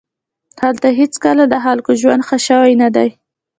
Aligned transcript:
هلته 0.63 0.87
هېڅکله 0.99 1.43
د 1.49 1.55
خلکو 1.65 1.91
ژوند 2.01 2.21
ښه 2.27 2.37
شوی 2.47 2.73
نه 2.81 2.89
دی 2.95 3.09